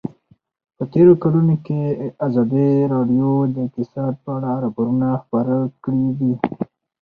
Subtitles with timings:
[0.77, 1.79] په تېرو کلونو کې
[2.27, 6.33] ازادي راډیو د اقتصاد په اړه راپورونه خپاره کړي دي.